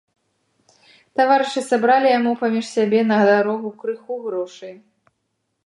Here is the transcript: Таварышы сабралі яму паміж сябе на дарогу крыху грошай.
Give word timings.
Таварышы 1.19 1.61
сабралі 1.71 2.07
яму 2.19 2.31
паміж 2.41 2.65
сябе 2.75 2.99
на 3.11 3.17
дарогу 3.31 3.69
крыху 3.85 4.13
грошай. 4.25 4.75